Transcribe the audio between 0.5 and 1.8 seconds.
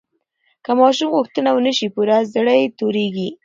که ماشوم غوښتنه ونه